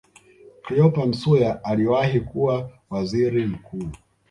Cleopa 0.61 1.05
Msuya 1.05 1.63
aliyewahi 1.63 2.19
kuwa 2.19 2.71
Waziri 2.89 3.45
Mkuu 3.45 3.89